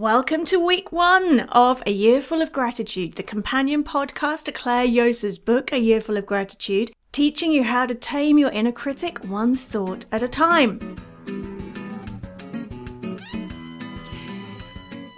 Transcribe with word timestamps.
Welcome 0.00 0.46
to 0.46 0.58
week 0.58 0.92
one 0.92 1.40
of 1.50 1.82
A 1.84 1.90
Year 1.90 2.22
Full 2.22 2.40
of 2.40 2.52
Gratitude, 2.52 3.16
the 3.16 3.22
companion 3.22 3.84
podcast 3.84 4.44
to 4.44 4.52
Claire 4.52 4.86
Josa's 4.86 5.38
book, 5.38 5.72
A 5.72 5.78
Year 5.78 6.00
Full 6.00 6.16
of 6.16 6.24
Gratitude, 6.24 6.90
teaching 7.12 7.52
you 7.52 7.64
how 7.64 7.84
to 7.84 7.94
tame 7.94 8.38
your 8.38 8.50
inner 8.50 8.72
critic 8.72 9.22
one 9.24 9.54
thought 9.54 10.06
at 10.10 10.22
a 10.22 10.26
time. 10.26 10.96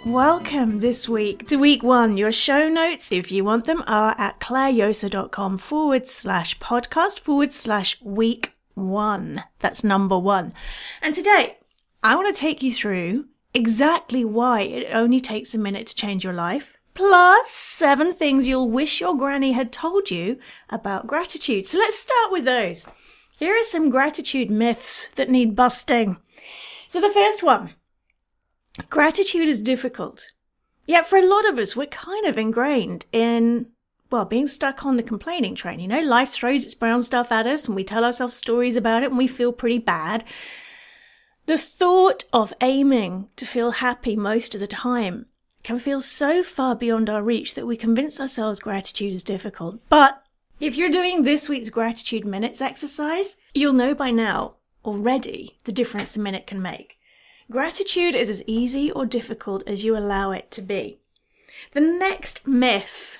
Welcome 0.05 0.81
this 0.81 1.07
week 1.07 1.47
to 1.47 1.55
week 1.55 1.81
one. 1.81 2.17
Your 2.17 2.33
show 2.33 2.67
notes, 2.67 3.09
if 3.09 3.31
you 3.31 3.45
want 3.45 3.63
them, 3.63 3.85
are 3.87 4.13
at 4.17 4.41
clairejosa.com 4.41 5.59
forward 5.59 6.09
slash 6.09 6.59
podcast 6.59 7.21
forward 7.21 7.53
slash 7.53 8.01
week 8.01 8.51
one. 8.73 9.45
That's 9.59 9.85
number 9.85 10.19
one. 10.19 10.51
And 11.01 11.15
today, 11.15 11.55
I 12.03 12.17
want 12.17 12.35
to 12.35 12.37
take 12.37 12.61
you 12.61 12.73
through 12.73 13.27
exactly 13.53 14.25
why 14.25 14.61
it 14.61 14.93
only 14.93 15.21
takes 15.21 15.53
a 15.53 15.59
minute 15.59 15.87
to 15.87 15.95
change 15.95 16.23
your 16.23 16.33
life, 16.33 16.77
plus 16.93 17.49
seven 17.49 18.13
things 18.13 18.47
you'll 18.47 18.69
wish 18.69 19.01
your 19.01 19.17
granny 19.17 19.53
had 19.53 19.71
told 19.71 20.11
you 20.11 20.37
about 20.69 21.07
gratitude. 21.07 21.67
So 21.67 21.77
let's 21.77 21.99
start 21.99 22.31
with 22.31 22.45
those. 22.45 22.87
Here 23.39 23.53
are 23.53 23.63
some 23.63 23.89
gratitude 23.89 24.49
myths 24.49 25.09
that 25.09 25.29
need 25.29 25.55
busting. 25.55 26.17
So 26.87 27.01
the 27.01 27.09
first 27.09 27.43
one 27.43 27.71
gratitude 28.89 29.47
is 29.47 29.61
difficult. 29.61 30.31
Yet 30.85 31.05
for 31.05 31.17
a 31.17 31.27
lot 31.27 31.47
of 31.47 31.59
us, 31.59 31.75
we're 31.75 31.87
kind 31.87 32.25
of 32.25 32.37
ingrained 32.37 33.05
in 33.11 33.67
well, 34.13 34.25
being 34.25 34.45
stuck 34.45 34.85
on 34.85 34.95
the 34.95 35.01
complaining 35.01 35.55
train. 35.55 35.79
You 35.79 35.87
know, 35.87 36.01
life 36.01 36.29
throws 36.29 36.65
its 36.65 36.75
brown 36.75 37.01
stuff 37.01 37.31
at 37.31 37.47
us 37.47 37.65
and 37.67 37.75
we 37.75 37.83
tell 37.83 38.05
ourselves 38.05 38.35
stories 38.35 38.75
about 38.75 39.01
it 39.01 39.09
and 39.09 39.17
we 39.17 39.25
feel 39.25 39.51
pretty 39.51 39.79
bad. 39.79 40.23
The 41.45 41.57
thought 41.57 42.23
of 42.31 42.53
aiming 42.61 43.27
to 43.35 43.45
feel 43.45 43.71
happy 43.71 44.15
most 44.15 44.55
of 44.55 44.61
the 44.61 44.67
time 44.67 45.25
can 45.63 45.77
feel 45.77 45.99
so 45.99 46.41
far 46.41 46.73
beyond 46.73 47.09
our 47.09 47.21
reach 47.21 47.53
that 47.55 47.65
we 47.65 47.75
convince 47.75 48.19
ourselves 48.19 48.61
gratitude 48.61 49.11
is 49.11 49.23
difficult. 49.23 49.79
But 49.89 50.23
if 50.61 50.77
you're 50.77 50.89
doing 50.89 51.23
this 51.23 51.49
week's 51.49 51.69
gratitude 51.69 52.25
minutes 52.25 52.61
exercise, 52.61 53.35
you'll 53.53 53.73
know 53.73 53.93
by 53.93 54.11
now 54.11 54.53
already 54.85 55.57
the 55.65 55.71
difference 55.73 56.15
a 56.15 56.19
minute 56.21 56.47
can 56.47 56.61
make. 56.61 56.97
Gratitude 57.51 58.15
is 58.15 58.29
as 58.29 58.43
easy 58.47 58.89
or 58.91 59.05
difficult 59.05 59.63
as 59.67 59.83
you 59.83 59.97
allow 59.97 60.31
it 60.31 60.49
to 60.51 60.61
be. 60.61 60.99
The 61.73 61.81
next 61.81 62.47
myth 62.47 63.17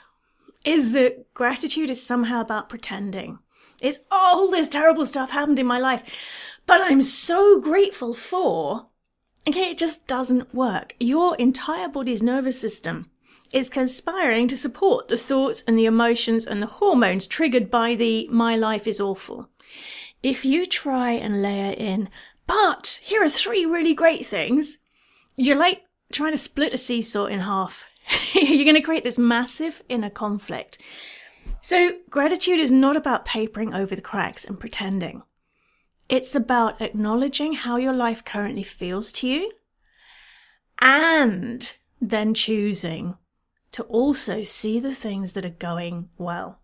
is 0.64 0.94
that 0.94 1.34
gratitude 1.34 1.90
is 1.90 2.02
somehow 2.02 2.40
about 2.40 2.70
pretending. 2.70 3.40
It's 3.82 4.00
all 4.10 4.50
this 4.50 4.70
terrible 4.70 5.06
stuff 5.06 5.32
happened 5.32 5.60
in 5.60 5.66
my 5.66 5.80
life 5.80 6.04
but 6.66 6.82
I'm 6.82 7.02
so 7.02 7.60
grateful 7.60 8.14
for. 8.14 8.88
Okay, 9.48 9.72
it 9.72 9.78
just 9.78 10.08
doesn't 10.08 10.54
work. 10.54 10.96
Your 11.00 11.36
entire 11.36 11.90
body's 11.90 12.24
nervous 12.24 12.60
system 12.60 13.10
is 13.52 13.70
conspiring 13.70 14.48
to 14.48 14.58
support 14.58 15.08
the 15.08 15.18
thoughts 15.18 15.64
and 15.68 15.78
the 15.78 15.86
emotions 15.86 16.46
and 16.46 16.62
the 16.62 16.68
hormones 16.68 17.28
triggered 17.28 17.70
by 17.70 17.96
the 17.96 18.28
my 18.32 18.56
life 18.56 18.88
is 18.88 19.00
awful. 19.00 19.50
If 20.24 20.46
you 20.46 20.66
try 20.66 21.12
and 21.12 21.42
layer 21.42 21.74
in, 21.78 22.10
but 22.48 23.00
here 23.04 23.24
are 23.24 23.30
three 23.30 23.66
really 23.66 23.94
great 23.94 24.26
things, 24.26 24.80
you're 25.36 25.58
like 25.58 25.84
trying 26.12 26.32
to 26.32 26.38
split 26.38 26.74
a 26.74 26.78
seesaw 26.78 27.26
in 27.26 27.42
half. 27.42 27.86
you're 28.34 28.66
going 28.66 28.76
to 28.76 28.82
create 28.82 29.04
this 29.04 29.18
massive 29.18 29.84
inner 29.90 30.10
conflict. 30.10 30.78
So, 31.62 31.98
gratitude 32.10 32.60
is 32.60 32.72
not 32.72 32.98
about 32.98 33.26
papering 33.26 33.74
over 33.74 33.96
the 33.96 34.02
cracks 34.02 34.44
and 34.46 34.60
pretending. 34.60 35.24
It's 36.10 36.36
about 36.36 36.82
acknowledging 36.82 37.54
how 37.54 37.78
your 37.78 37.94
life 37.94 38.24
currently 38.24 38.64
feels 38.64 39.12
to 39.14 39.28
you 39.28 39.52
and 40.82 41.76
then 42.02 42.34
choosing 42.34 43.18
to 43.72 43.84
also 43.84 44.44
see 44.44 44.80
the 44.80 44.94
things 44.94 45.34
that 45.34 45.46
are 45.46 45.50
going 45.50 46.10
well. 46.18 46.60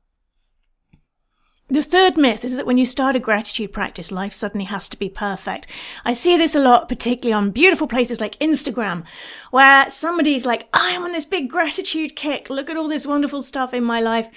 The 1.72 1.84
third 1.84 2.18
myth 2.18 2.44
is 2.44 2.58
that 2.58 2.66
when 2.66 2.80
you 2.80 2.86
start 2.86 3.16
a 3.16 3.20
gratitude 3.20 3.72
practice, 3.72 4.12
life 4.12 4.34
suddenly 4.34 4.66
has 4.66 4.90
to 4.90 4.98
be 4.98 5.08
perfect. 5.08 5.68
I 6.04 6.14
see 6.14 6.36
this 6.36 6.56
a 6.56 6.60
lot, 6.60 6.90
particularly 6.90 7.34
on 7.34 7.52
beautiful 7.52 7.88
places 7.88 8.20
like 8.20 8.40
Instagram, 8.40 9.06
where 9.52 9.88
somebody's 9.88 10.48
like, 10.48 10.68
I'm 10.74 11.04
on 11.04 11.12
this 11.12 11.26
big 11.26 11.48
gratitude 11.48 12.16
kick. 12.16 12.50
Look 12.50 12.72
at 12.72 12.78
all 12.78 12.88
this 12.88 13.06
wonderful 13.06 13.44
stuff 13.44 13.74
in 13.74 13.84
my 13.84 14.02
life. 14.02 14.32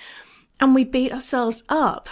And 0.61 0.75
we 0.75 0.85
beat 0.85 1.11
ourselves 1.11 1.65
up 1.71 2.11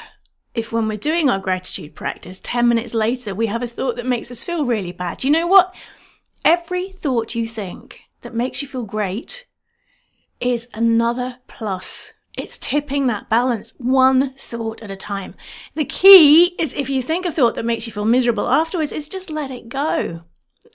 if 0.54 0.72
when 0.72 0.88
we're 0.88 0.96
doing 0.96 1.30
our 1.30 1.38
gratitude 1.38 1.94
practice, 1.94 2.40
10 2.42 2.68
minutes 2.68 2.94
later, 2.94 3.34
we 3.34 3.46
have 3.46 3.62
a 3.62 3.68
thought 3.68 3.96
that 3.96 4.06
makes 4.06 4.30
us 4.30 4.44
feel 4.44 4.64
really 4.64 4.92
bad. 4.92 5.22
You 5.22 5.30
know 5.30 5.46
what? 5.46 5.74
Every 6.44 6.90
thought 6.90 7.34
you 7.34 7.46
think 7.46 8.00
that 8.22 8.34
makes 8.34 8.62
you 8.62 8.68
feel 8.68 8.84
great 8.84 9.46
is 10.40 10.68
another 10.74 11.38
plus. 11.46 12.12
It's 12.36 12.58
tipping 12.58 13.06
that 13.06 13.28
balance 13.28 13.74
one 13.78 14.34
thought 14.38 14.82
at 14.82 14.90
a 14.90 14.96
time. 14.96 15.34
The 15.74 15.84
key 15.84 16.54
is 16.58 16.74
if 16.74 16.88
you 16.88 17.02
think 17.02 17.26
a 17.26 17.32
thought 17.32 17.54
that 17.56 17.64
makes 17.64 17.86
you 17.86 17.92
feel 17.92 18.04
miserable 18.04 18.48
afterwards, 18.48 18.92
is 18.92 19.08
just 19.08 19.30
let 19.30 19.50
it 19.50 19.68
go. 19.68 20.22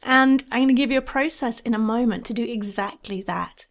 And 0.04 0.44
I'm 0.52 0.60
going 0.60 0.68
to 0.68 0.74
give 0.74 0.92
you 0.92 0.98
a 0.98 1.02
process 1.02 1.60
in 1.62 1.74
a 1.74 1.80
moment 1.80 2.26
to 2.26 2.34
do 2.34 2.44
exactly 2.44 3.22
that. 3.24 3.68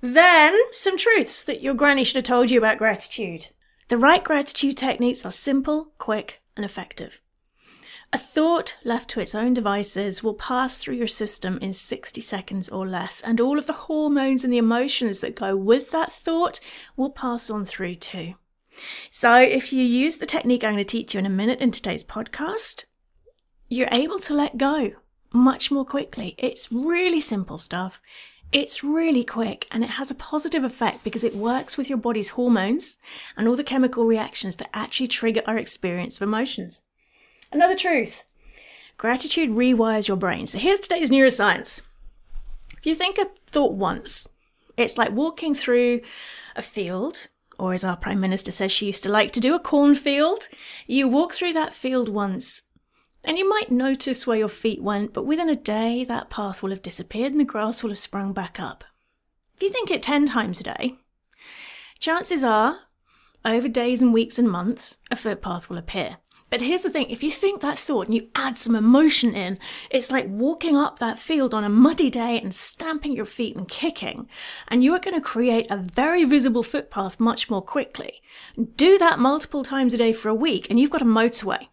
Then, 0.00 0.58
some 0.72 0.98
truths 0.98 1.42
that 1.44 1.62
your 1.62 1.74
granny 1.74 2.04
should 2.04 2.16
have 2.16 2.24
told 2.24 2.50
you 2.50 2.58
about 2.58 2.78
gratitude. 2.78 3.48
The 3.88 3.98
right 3.98 4.24
gratitude 4.24 4.76
techniques 4.76 5.24
are 5.24 5.30
simple, 5.30 5.92
quick, 5.98 6.42
and 6.56 6.64
effective. 6.64 7.20
A 8.12 8.18
thought 8.18 8.76
left 8.84 9.10
to 9.10 9.20
its 9.20 9.34
own 9.34 9.54
devices 9.54 10.22
will 10.22 10.34
pass 10.34 10.78
through 10.78 10.94
your 10.94 11.08
system 11.08 11.58
in 11.60 11.72
60 11.72 12.20
seconds 12.20 12.68
or 12.68 12.86
less, 12.86 13.20
and 13.20 13.40
all 13.40 13.58
of 13.58 13.66
the 13.66 13.72
hormones 13.72 14.44
and 14.44 14.52
the 14.52 14.58
emotions 14.58 15.20
that 15.20 15.34
go 15.34 15.56
with 15.56 15.90
that 15.90 16.12
thought 16.12 16.60
will 16.96 17.10
pass 17.10 17.50
on 17.50 17.64
through 17.64 17.96
too. 17.96 18.34
So, 19.10 19.36
if 19.36 19.72
you 19.72 19.82
use 19.82 20.18
the 20.18 20.26
technique 20.26 20.64
I'm 20.64 20.74
going 20.74 20.78
to 20.78 20.84
teach 20.84 21.14
you 21.14 21.18
in 21.18 21.26
a 21.26 21.30
minute 21.30 21.60
in 21.60 21.70
today's 21.70 22.04
podcast, 22.04 22.84
you're 23.68 23.88
able 23.90 24.18
to 24.20 24.34
let 24.34 24.58
go 24.58 24.92
much 25.32 25.70
more 25.70 25.84
quickly. 25.84 26.34
It's 26.38 26.70
really 26.70 27.20
simple 27.20 27.58
stuff. 27.58 28.00
It's 28.54 28.84
really 28.84 29.24
quick 29.24 29.66
and 29.72 29.82
it 29.82 29.90
has 29.90 30.12
a 30.12 30.14
positive 30.14 30.62
effect 30.62 31.02
because 31.02 31.24
it 31.24 31.34
works 31.34 31.76
with 31.76 31.88
your 31.88 31.98
body's 31.98 32.28
hormones 32.30 32.98
and 33.36 33.48
all 33.48 33.56
the 33.56 33.64
chemical 33.64 34.04
reactions 34.04 34.54
that 34.56 34.70
actually 34.72 35.08
trigger 35.08 35.42
our 35.44 35.58
experience 35.58 36.18
of 36.18 36.22
emotions. 36.22 36.84
Another 37.50 37.74
truth 37.74 38.26
gratitude 38.96 39.50
rewires 39.50 40.06
your 40.06 40.16
brain. 40.16 40.46
So 40.46 40.60
here's 40.60 40.78
today's 40.78 41.10
neuroscience. 41.10 41.80
If 42.78 42.86
you 42.86 42.94
think 42.94 43.18
a 43.18 43.26
thought 43.48 43.72
once, 43.72 44.28
it's 44.76 44.96
like 44.96 45.10
walking 45.10 45.52
through 45.52 46.02
a 46.54 46.62
field, 46.62 47.26
or 47.58 47.74
as 47.74 47.82
our 47.82 47.96
Prime 47.96 48.20
Minister 48.20 48.52
says 48.52 48.70
she 48.70 48.86
used 48.86 49.02
to 49.02 49.08
like 49.08 49.32
to 49.32 49.40
do, 49.40 49.56
a 49.56 49.58
cornfield. 49.58 50.48
You 50.86 51.08
walk 51.08 51.34
through 51.34 51.54
that 51.54 51.74
field 51.74 52.08
once 52.08 52.62
and 53.24 53.38
you 53.38 53.48
might 53.48 53.70
notice 53.70 54.26
where 54.26 54.38
your 54.38 54.48
feet 54.48 54.82
went, 54.82 55.12
but 55.12 55.26
within 55.26 55.48
a 55.48 55.56
day, 55.56 56.04
that 56.04 56.30
path 56.30 56.62
will 56.62 56.70
have 56.70 56.82
disappeared 56.82 57.32
and 57.32 57.40
the 57.40 57.44
grass 57.44 57.82
will 57.82 57.90
have 57.90 57.98
sprung 57.98 58.32
back 58.32 58.60
up. 58.60 58.84
If 59.56 59.62
you 59.62 59.70
think 59.70 59.90
it 59.90 60.02
10 60.02 60.26
times 60.26 60.60
a 60.60 60.64
day, 60.64 60.98
chances 61.98 62.44
are, 62.44 62.80
over 63.44 63.68
days 63.68 64.02
and 64.02 64.12
weeks 64.12 64.38
and 64.38 64.50
months, 64.50 64.98
a 65.10 65.16
footpath 65.16 65.68
will 65.68 65.78
appear. 65.78 66.18
But 66.50 66.60
here's 66.60 66.82
the 66.82 66.90
thing 66.90 67.10
if 67.10 67.22
you 67.22 67.30
think 67.30 67.62
that 67.62 67.78
thought 67.78 68.06
and 68.06 68.14
you 68.14 68.28
add 68.36 68.56
some 68.56 68.76
emotion 68.76 69.34
in, 69.34 69.58
it's 69.90 70.10
like 70.12 70.26
walking 70.28 70.76
up 70.76 70.98
that 70.98 71.18
field 71.18 71.52
on 71.52 71.64
a 71.64 71.68
muddy 71.68 72.10
day 72.10 72.38
and 72.40 72.54
stamping 72.54 73.12
your 73.12 73.24
feet 73.24 73.56
and 73.56 73.68
kicking, 73.68 74.28
and 74.68 74.84
you 74.84 74.94
are 74.94 75.00
going 75.00 75.16
to 75.16 75.20
create 75.20 75.66
a 75.70 75.76
very 75.76 76.24
visible 76.24 76.62
footpath 76.62 77.18
much 77.18 77.50
more 77.50 77.62
quickly. 77.62 78.22
Do 78.76 78.98
that 78.98 79.18
multiple 79.18 79.64
times 79.64 79.94
a 79.94 79.98
day 79.98 80.12
for 80.12 80.28
a 80.28 80.34
week, 80.34 80.68
and 80.70 80.78
you've 80.78 80.90
got 80.90 81.02
a 81.02 81.06
motorway. 81.06 81.66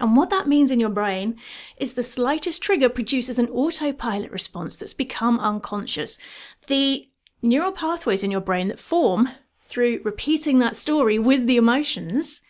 And 0.00 0.16
what 0.16 0.30
that 0.30 0.46
means 0.46 0.70
in 0.70 0.80
your 0.80 0.90
brain 0.90 1.36
is 1.76 1.94
the 1.94 2.02
slightest 2.02 2.62
trigger 2.62 2.88
produces 2.88 3.38
an 3.38 3.48
autopilot 3.48 4.30
response 4.30 4.76
that's 4.76 4.94
become 4.94 5.40
unconscious. 5.40 6.18
The 6.68 7.08
neural 7.42 7.72
pathways 7.72 8.22
in 8.22 8.30
your 8.30 8.40
brain 8.40 8.68
that 8.68 8.78
form 8.78 9.30
through 9.64 10.00
repeating 10.04 10.58
that 10.58 10.76
story 10.76 11.18
with 11.18 11.46
the 11.46 11.56
emotions 11.56 12.42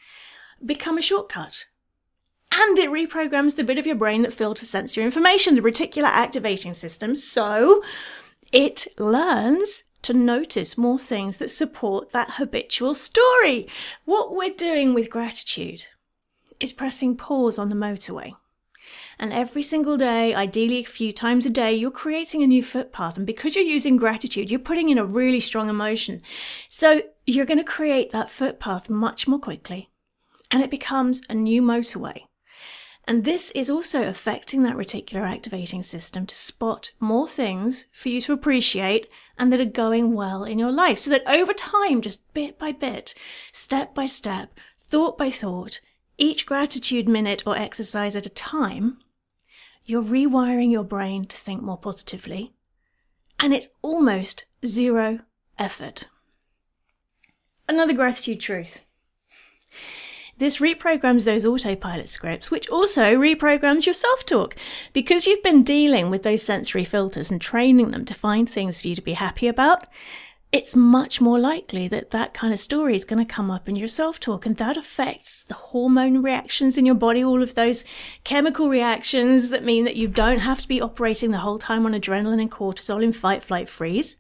become 0.65 0.99
a 0.99 1.03
shortcut. 1.03 1.67
And 2.53 2.79
it 2.79 2.91
reprograms 2.91 3.57
the 3.57 3.65
bit 3.65 3.79
of 3.79 3.87
your 3.87 3.97
brain 3.97 4.23
that 4.23 4.33
filters 4.33 4.71
sensory 4.71 5.05
information, 5.05 5.55
the 5.55 5.61
reticular 5.61 6.05
activating 6.05 6.75
system. 6.75 7.15
So 7.15 7.83
it 8.53 8.87
learns 8.99 9.85
to 10.03 10.15
notice 10.15 10.79
more 10.79 10.99
things 10.99 11.39
that 11.39 11.51
support 11.51 12.11
that 12.11 12.33
habitual 12.33 12.95
story. 12.95 13.69
What 14.05 14.35
we're 14.35 14.55
doing 14.55 14.95
with 14.95 15.11
gratitude 15.11 15.89
is 16.61 16.73
pressing 16.73 17.17
pause 17.17 17.59
on 17.59 17.69
the 17.69 17.75
motorway. 17.75 18.35
And 19.19 19.33
every 19.33 19.63
single 19.63 19.97
day, 19.97 20.35
ideally 20.35 20.81
a 20.81 20.85
few 20.85 21.13
times 21.13 21.45
a 21.45 21.51
day, 21.51 21.75
you're 21.75 21.91
creating 21.91 22.43
a 22.43 22.47
new 22.47 22.63
footpath. 22.63 23.17
And 23.17 23.27
because 23.27 23.55
you're 23.55 23.65
using 23.65 23.97
gratitude, 23.97 24.51
you're 24.51 24.61
putting 24.61 24.89
in 24.89 24.99
a 24.99 25.05
really 25.05 25.41
strong 25.41 25.69
emotion. 25.69 26.23
So 26.69 27.03
you're 27.27 27.47
going 27.47 27.59
to 27.59 27.65
create 27.65 28.11
that 28.13 28.31
footpath 28.31 28.89
much 28.89 29.29
more 29.29 29.41
quickly. 29.41 29.91
And 30.51 30.63
it 30.63 30.71
becomes 30.71 31.21
a 31.29 31.35
new 31.35 31.61
motorway. 31.61 32.23
And 33.09 33.25
this 33.25 33.51
is 33.53 33.71
also 33.71 34.07
affecting 34.07 34.63
that 34.63 34.77
reticular 34.77 35.23
activating 35.23 35.83
system 35.83 36.27
to 36.27 36.35
spot 36.35 36.91
more 37.01 37.27
things 37.27 37.87
for 37.93 38.11
you 38.11 38.21
to 38.21 38.35
appreciate 38.35 39.09
and 39.39 39.51
that 39.53 39.61
are 39.61 39.65
going 39.65 40.13
well 40.13 40.45
in 40.45 40.59
your 40.59 40.73
life. 40.73 40.99
So 40.99 41.11
that 41.11 41.27
over 41.27 41.55
time, 41.55 42.03
just 42.03 42.33
bit 42.35 42.59
by 42.59 42.73
bit, 42.73 43.15
step 43.51 43.95
by 43.95 44.05
step, 44.07 44.59
thought 44.79 45.17
by 45.17 45.31
thought, 45.31 45.81
each 46.19 46.45
gratitude 46.45 47.09
minute 47.09 47.45
or 47.47 47.57
exercise 47.57 48.15
at 48.17 48.27
a 48.27 48.31
time, 48.31 48.99
you're 49.85 50.03
rewiring 50.03 50.71
your 50.71 50.85
brain 50.85 51.25
to 51.27 51.37
think 51.37 51.63
more 51.63 51.79
positively. 51.79 52.53
And 53.39 53.55
it's 53.55 53.69
almost 53.81 54.45
zero 54.67 55.21
effort. 55.59 56.09
Another 57.69 57.95
gratitude 57.95 58.41
truth. 58.41 58.85
This 60.39 60.59
reprograms 60.59 61.25
those 61.25 61.45
autopilot 61.45 62.09
scripts, 62.09 62.51
which 62.51 62.69
also 62.69 63.17
reprograms 63.17 63.87
your 63.87 63.93
self 63.93 64.25
talk. 64.25 64.55
Because 64.93 65.27
you've 65.27 65.43
been 65.43 65.65
dealing 65.65 66.11
with 66.11 66.23
those 66.23 66.43
sensory 66.43 66.85
filters 66.85 67.31
and 67.31 67.41
training 67.41 67.91
them 67.91 68.05
to 68.05 68.15
find 68.15 68.49
things 68.49 68.81
for 68.81 68.89
you 68.89 68.95
to 68.95 69.03
be 69.03 69.15
happy 69.15 69.49
about, 69.49 69.87
it's 70.51 70.75
much 70.75 71.21
more 71.21 71.39
likely 71.39 71.89
that 71.89 72.11
that 72.11 72.33
kind 72.33 72.53
of 72.53 72.59
story 72.59 72.97
is 72.97 73.05
going 73.05 73.25
to 73.25 73.35
come 73.35 73.51
up 73.51 73.69
in 73.69 73.77
your 73.77 73.89
self 73.89 74.19
talk. 74.19 74.47
And 74.47 74.57
that 74.57 74.77
affects 74.77 75.45
the 75.45 75.55
hormone 75.55 76.23
reactions 76.23 76.79
in 76.79 76.87
your 76.87 76.95
body, 76.95 77.23
all 77.23 77.43
of 77.43 77.55
those 77.55 77.85
chemical 78.25 78.69
reactions 78.69 79.51
that 79.51 79.65
mean 79.65 79.85
that 79.85 79.97
you 79.97 80.09
don't 80.09 80.39
have 80.39 80.61
to 80.61 80.69
be 80.69 80.81
operating 80.81 81.31
the 81.31 81.39
whole 81.39 81.59
time 81.59 81.85
on 81.85 81.93
adrenaline 81.93 82.41
and 82.41 82.51
cortisol 82.51 83.03
in 83.03 83.13
fight, 83.13 83.43
flight, 83.43 83.69
freeze 83.69 84.17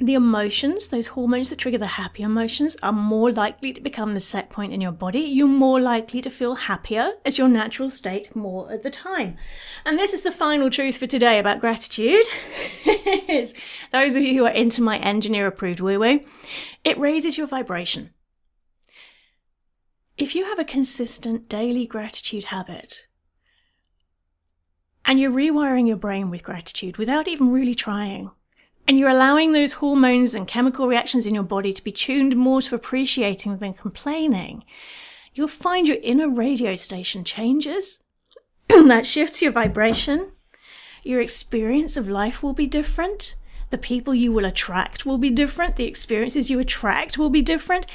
the 0.00 0.14
emotions, 0.14 0.88
those 0.88 1.08
hormones 1.08 1.50
that 1.50 1.58
trigger 1.58 1.76
the 1.76 1.86
happy 1.86 2.22
emotions, 2.22 2.74
are 2.82 2.92
more 2.92 3.30
likely 3.30 3.72
to 3.72 3.82
become 3.82 4.14
the 4.14 4.20
set 4.20 4.48
point 4.48 4.72
in 4.72 4.80
your 4.80 4.92
body. 4.92 5.20
You're 5.20 5.46
more 5.46 5.78
likely 5.78 6.22
to 6.22 6.30
feel 6.30 6.54
happier 6.54 7.12
as 7.26 7.36
your 7.36 7.48
natural 7.48 7.90
state 7.90 8.34
more 8.34 8.72
at 8.72 8.82
the 8.82 8.90
time. 8.90 9.36
And 9.84 9.98
this 9.98 10.14
is 10.14 10.22
the 10.22 10.32
final 10.32 10.70
truth 10.70 10.96
for 10.96 11.06
today 11.06 11.38
about 11.38 11.60
gratitude. 11.60 12.24
those 13.92 14.16
of 14.16 14.22
you 14.22 14.38
who 14.38 14.46
are 14.46 14.52
into 14.52 14.82
my 14.82 14.98
engineer 14.98 15.46
approved 15.46 15.80
woo 15.80 16.00
woo, 16.00 16.20
it 16.82 16.98
raises 16.98 17.36
your 17.36 17.46
vibration. 17.46 18.14
If 20.16 20.34
you 20.34 20.46
have 20.46 20.58
a 20.58 20.64
consistent 20.64 21.48
daily 21.48 21.86
gratitude 21.86 22.44
habit, 22.44 23.06
and 25.04 25.18
you're 25.18 25.30
rewiring 25.30 25.88
your 25.88 25.96
brain 25.96 26.30
with 26.30 26.42
gratitude 26.42 26.96
without 26.96 27.28
even 27.28 27.52
really 27.52 27.74
trying, 27.74 28.30
and 28.90 28.98
you're 28.98 29.08
allowing 29.08 29.52
those 29.52 29.74
hormones 29.74 30.34
and 30.34 30.48
chemical 30.48 30.88
reactions 30.88 31.24
in 31.24 31.32
your 31.32 31.44
body 31.44 31.72
to 31.72 31.84
be 31.84 31.92
tuned 31.92 32.34
more 32.34 32.60
to 32.60 32.74
appreciating 32.74 33.58
than 33.58 33.72
complaining, 33.72 34.64
you'll 35.32 35.46
find 35.46 35.86
your 35.86 35.98
inner 36.02 36.28
radio 36.28 36.74
station 36.74 37.22
changes. 37.22 38.02
that 38.68 39.06
shifts 39.06 39.40
your 39.40 39.52
vibration. 39.52 40.32
Your 41.04 41.20
experience 41.20 41.96
of 41.96 42.08
life 42.08 42.42
will 42.42 42.52
be 42.52 42.66
different. 42.66 43.36
The 43.70 43.78
people 43.78 44.12
you 44.12 44.32
will 44.32 44.44
attract 44.44 45.06
will 45.06 45.18
be 45.18 45.30
different. 45.30 45.76
The 45.76 45.86
experiences 45.86 46.50
you 46.50 46.58
attract 46.58 47.16
will 47.16 47.30
be 47.30 47.42
different. 47.42 47.86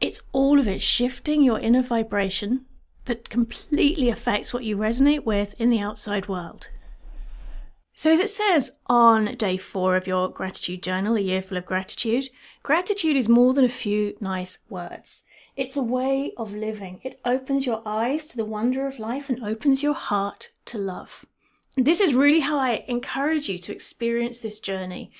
It's 0.00 0.22
all 0.32 0.58
of 0.58 0.66
it 0.66 0.80
shifting 0.80 1.42
your 1.42 1.60
inner 1.60 1.82
vibration 1.82 2.64
that 3.04 3.28
completely 3.28 4.08
affects 4.08 4.54
what 4.54 4.64
you 4.64 4.78
resonate 4.78 5.26
with 5.26 5.54
in 5.58 5.68
the 5.68 5.80
outside 5.80 6.28
world. 6.28 6.70
So, 8.00 8.10
as 8.10 8.18
it 8.18 8.30
says 8.30 8.72
on 8.86 9.34
day 9.34 9.58
four 9.58 9.94
of 9.94 10.06
your 10.06 10.30
gratitude 10.30 10.82
journal, 10.82 11.16
a 11.16 11.20
year 11.20 11.42
full 11.42 11.58
of 11.58 11.66
gratitude, 11.66 12.30
gratitude 12.62 13.14
is 13.14 13.28
more 13.28 13.52
than 13.52 13.62
a 13.62 13.68
few 13.68 14.16
nice 14.22 14.58
words. 14.70 15.24
It's 15.54 15.76
a 15.76 15.82
way 15.82 16.32
of 16.38 16.54
living. 16.54 17.02
It 17.04 17.20
opens 17.26 17.66
your 17.66 17.82
eyes 17.84 18.26
to 18.28 18.38
the 18.38 18.46
wonder 18.46 18.86
of 18.86 18.98
life 18.98 19.28
and 19.28 19.44
opens 19.44 19.82
your 19.82 19.92
heart 19.92 20.50
to 20.64 20.78
love. 20.78 21.26
This 21.76 22.00
is 22.00 22.14
really 22.14 22.40
how 22.40 22.58
I 22.58 22.86
encourage 22.88 23.50
you 23.50 23.58
to 23.58 23.72
experience 23.72 24.40
this 24.40 24.60
journey 24.60 25.12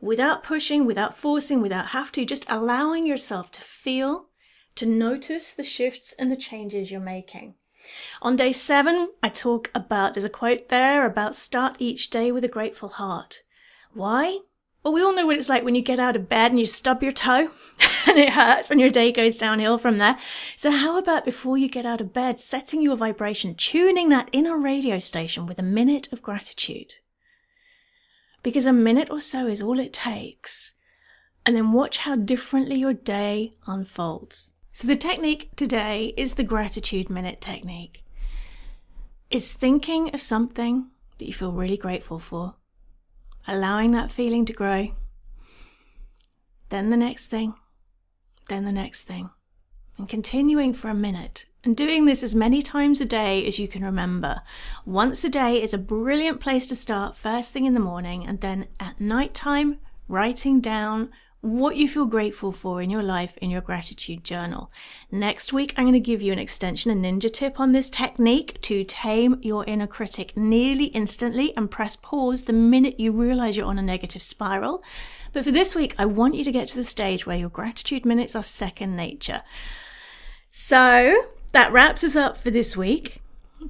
without 0.00 0.42
pushing, 0.42 0.84
without 0.86 1.16
forcing, 1.16 1.62
without 1.62 1.90
have 1.90 2.10
to, 2.10 2.24
just 2.24 2.50
allowing 2.50 3.06
yourself 3.06 3.52
to 3.52 3.60
feel, 3.60 4.26
to 4.74 4.86
notice 4.86 5.54
the 5.54 5.62
shifts 5.62 6.12
and 6.18 6.32
the 6.32 6.36
changes 6.36 6.90
you're 6.90 7.00
making. 7.00 7.54
On 8.22 8.36
day 8.36 8.52
seven, 8.52 9.10
I 9.22 9.28
talk 9.28 9.70
about, 9.74 10.14
there's 10.14 10.24
a 10.24 10.30
quote 10.30 10.68
there 10.68 11.04
about 11.04 11.34
start 11.34 11.76
each 11.78 12.10
day 12.10 12.32
with 12.32 12.44
a 12.44 12.48
grateful 12.48 12.88
heart. 12.88 13.42
Why? 13.92 14.40
Well, 14.82 14.92
we 14.92 15.02
all 15.02 15.14
know 15.14 15.24
what 15.24 15.36
it's 15.36 15.48
like 15.48 15.64
when 15.64 15.74
you 15.74 15.82
get 15.82 15.98
out 15.98 16.16
of 16.16 16.28
bed 16.28 16.50
and 16.50 16.60
you 16.60 16.66
stub 16.66 17.02
your 17.02 17.12
toe 17.12 17.50
and 18.06 18.18
it 18.18 18.30
hurts 18.30 18.70
and 18.70 18.78
your 18.80 18.90
day 18.90 19.12
goes 19.12 19.38
downhill 19.38 19.78
from 19.78 19.98
there. 19.98 20.18
So 20.56 20.70
how 20.70 20.98
about 20.98 21.24
before 21.24 21.56
you 21.56 21.68
get 21.68 21.86
out 21.86 22.00
of 22.00 22.12
bed, 22.12 22.38
setting 22.38 22.82
your 22.82 22.96
vibration, 22.96 23.54
tuning 23.54 24.10
that 24.10 24.28
inner 24.32 24.58
radio 24.58 24.98
station 24.98 25.46
with 25.46 25.58
a 25.58 25.62
minute 25.62 26.12
of 26.12 26.22
gratitude? 26.22 26.94
Because 28.42 28.66
a 28.66 28.72
minute 28.72 29.10
or 29.10 29.20
so 29.20 29.46
is 29.46 29.62
all 29.62 29.78
it 29.78 29.92
takes. 29.92 30.74
And 31.46 31.54
then 31.54 31.72
watch 31.72 31.98
how 31.98 32.16
differently 32.16 32.76
your 32.76 32.94
day 32.94 33.54
unfolds. 33.66 34.53
So 34.76 34.88
the 34.88 34.96
technique 34.96 35.50
today 35.54 36.12
is 36.16 36.34
the 36.34 36.42
gratitude 36.42 37.08
minute 37.08 37.40
technique. 37.40 38.04
Is 39.30 39.52
thinking 39.52 40.12
of 40.12 40.20
something 40.20 40.88
that 41.16 41.26
you 41.26 41.32
feel 41.32 41.52
really 41.52 41.76
grateful 41.76 42.18
for, 42.18 42.56
allowing 43.46 43.92
that 43.92 44.10
feeling 44.10 44.44
to 44.46 44.52
grow. 44.52 44.88
Then 46.70 46.90
the 46.90 46.96
next 46.96 47.28
thing, 47.28 47.54
then 48.48 48.64
the 48.64 48.72
next 48.72 49.04
thing, 49.04 49.30
and 49.96 50.08
continuing 50.08 50.74
for 50.74 50.88
a 50.88 50.94
minute 50.94 51.46
and 51.62 51.76
doing 51.76 52.06
this 52.06 52.24
as 52.24 52.34
many 52.34 52.60
times 52.60 53.00
a 53.00 53.04
day 53.04 53.46
as 53.46 53.60
you 53.60 53.68
can 53.68 53.84
remember. 53.84 54.42
Once 54.84 55.22
a 55.22 55.28
day 55.28 55.62
is 55.62 55.72
a 55.72 55.78
brilliant 55.78 56.40
place 56.40 56.66
to 56.66 56.74
start 56.74 57.16
first 57.16 57.52
thing 57.52 57.64
in 57.64 57.74
the 57.74 57.80
morning 57.80 58.26
and 58.26 58.40
then 58.40 58.66
at 58.80 59.00
night 59.00 59.34
time, 59.34 59.78
writing 60.08 60.60
down 60.60 61.10
what 61.44 61.76
you 61.76 61.86
feel 61.86 62.06
grateful 62.06 62.50
for 62.52 62.80
in 62.80 62.88
your 62.88 63.02
life 63.02 63.36
in 63.36 63.50
your 63.50 63.60
gratitude 63.60 64.24
journal. 64.24 64.72
Next 65.12 65.52
week, 65.52 65.74
I'm 65.76 65.84
going 65.84 65.92
to 65.92 66.00
give 66.00 66.22
you 66.22 66.32
an 66.32 66.38
extension, 66.38 66.90
a 66.90 66.94
ninja 66.94 67.30
tip 67.30 67.60
on 67.60 67.72
this 67.72 67.90
technique 67.90 68.58
to 68.62 68.82
tame 68.82 69.38
your 69.42 69.62
inner 69.66 69.86
critic 69.86 70.34
nearly 70.38 70.86
instantly 70.86 71.54
and 71.54 71.70
press 71.70 71.96
pause 71.96 72.44
the 72.44 72.54
minute 72.54 72.98
you 72.98 73.12
realize 73.12 73.58
you're 73.58 73.66
on 73.66 73.78
a 73.78 73.82
negative 73.82 74.22
spiral. 74.22 74.82
But 75.34 75.44
for 75.44 75.50
this 75.50 75.74
week, 75.74 75.94
I 75.98 76.06
want 76.06 76.34
you 76.34 76.44
to 76.44 76.52
get 76.52 76.68
to 76.68 76.76
the 76.76 76.84
stage 76.84 77.26
where 77.26 77.36
your 77.36 77.50
gratitude 77.50 78.06
minutes 78.06 78.34
are 78.34 78.42
second 78.42 78.96
nature. 78.96 79.42
So 80.50 81.26
that 81.52 81.72
wraps 81.72 82.02
us 82.04 82.16
up 82.16 82.38
for 82.38 82.50
this 82.50 82.74
week. 82.74 83.20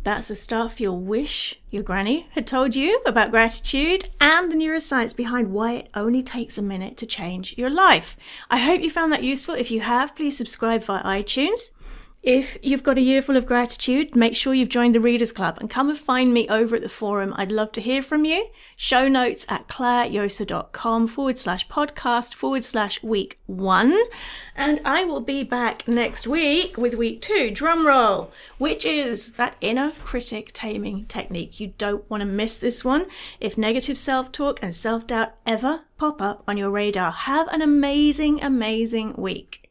That's 0.02 0.28
the 0.28 0.34
stuff 0.34 0.80
you'll 0.80 1.00
wish 1.00 1.60
your 1.70 1.82
granny 1.82 2.26
had 2.32 2.46
told 2.46 2.74
you 2.74 3.00
about 3.06 3.30
gratitude 3.30 4.10
and 4.20 4.50
the 4.50 4.56
neuroscience 4.56 5.16
behind 5.16 5.52
why 5.52 5.72
it 5.72 5.88
only 5.94 6.22
takes 6.22 6.58
a 6.58 6.62
minute 6.62 6.96
to 6.98 7.06
change 7.06 7.56
your 7.56 7.70
life. 7.70 8.16
I 8.50 8.58
hope 8.58 8.82
you 8.82 8.90
found 8.90 9.12
that 9.12 9.22
useful. 9.22 9.54
If 9.54 9.70
you 9.70 9.80
have, 9.80 10.14
please 10.14 10.36
subscribe 10.36 10.82
via 10.82 11.02
iTunes. 11.04 11.70
If 12.24 12.56
you've 12.62 12.82
got 12.82 12.96
a 12.96 13.02
year 13.02 13.20
full 13.20 13.36
of 13.36 13.44
gratitude, 13.44 14.16
make 14.16 14.34
sure 14.34 14.54
you've 14.54 14.70
joined 14.70 14.94
the 14.94 15.00
Readers 15.00 15.30
Club 15.30 15.58
and 15.60 15.68
come 15.68 15.90
and 15.90 15.98
find 15.98 16.32
me 16.32 16.48
over 16.48 16.74
at 16.74 16.80
the 16.80 16.88
forum. 16.88 17.34
I'd 17.36 17.52
love 17.52 17.70
to 17.72 17.82
hear 17.82 18.00
from 18.00 18.24
you. 18.24 18.46
Show 18.76 19.08
notes 19.08 19.44
at 19.50 19.68
clairejosa.com 19.68 21.06
forward 21.06 21.38
slash 21.38 21.68
podcast 21.68 22.34
forward 22.34 22.64
slash 22.64 23.02
week 23.02 23.38
one. 23.44 23.94
And 24.56 24.80
I 24.86 25.04
will 25.04 25.20
be 25.20 25.42
back 25.42 25.86
next 25.86 26.26
week 26.26 26.78
with 26.78 26.94
week 26.94 27.20
two, 27.20 27.50
drum 27.50 27.86
roll, 27.86 28.32
which 28.56 28.86
is 28.86 29.32
that 29.32 29.58
inner 29.60 29.92
critic 30.02 30.52
taming 30.54 31.04
technique. 31.04 31.60
You 31.60 31.74
don't 31.76 32.08
want 32.08 32.22
to 32.22 32.26
miss 32.26 32.56
this 32.56 32.82
one. 32.82 33.04
If 33.38 33.58
negative 33.58 33.98
self 33.98 34.32
talk 34.32 34.60
and 34.62 34.74
self 34.74 35.06
doubt 35.06 35.34
ever 35.44 35.82
pop 35.98 36.22
up 36.22 36.42
on 36.48 36.56
your 36.56 36.70
radar, 36.70 37.12
have 37.12 37.48
an 37.48 37.60
amazing, 37.60 38.42
amazing 38.42 39.12
week. 39.18 39.63